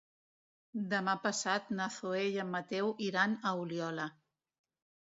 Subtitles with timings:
[0.93, 4.11] Demà passat na Zoè i en Mateu iran a Oliola.